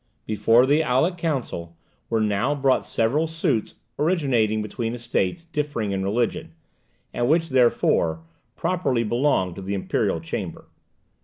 Before 0.25 0.65
the 0.65 0.81
Aulic 0.81 1.15
Council 1.19 1.77
were 2.09 2.21
now 2.21 2.55
brought 2.55 2.87
several 2.87 3.27
suits 3.27 3.75
originating 3.99 4.63
between 4.63 4.95
Estates 4.95 5.45
differing 5.45 5.91
in 5.91 6.01
religion, 6.01 6.55
and 7.13 7.29
which, 7.29 7.49
therefore, 7.49 8.23
properly 8.55 9.03
belonged 9.03 9.57
to 9.57 9.61
the 9.61 9.75
Imperial 9.75 10.19
Chamber. 10.19 10.65